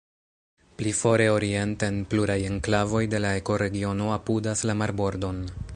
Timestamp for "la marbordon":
4.71-5.45